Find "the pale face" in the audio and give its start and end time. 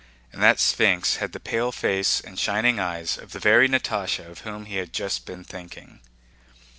1.31-2.19